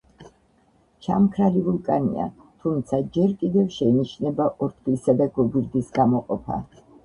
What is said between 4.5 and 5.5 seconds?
ორთქლისა და